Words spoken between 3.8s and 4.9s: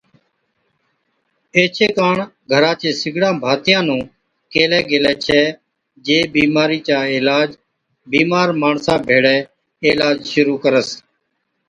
نُون ڪيهلَي